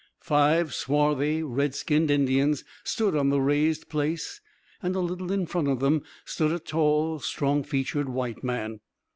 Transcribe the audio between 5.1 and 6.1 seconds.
in front of them